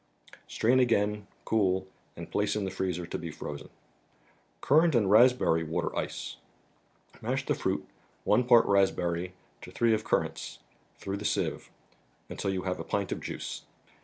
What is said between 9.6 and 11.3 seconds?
to three of cur¬ rants, through the